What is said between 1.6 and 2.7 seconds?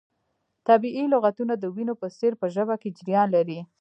وینو په څیر په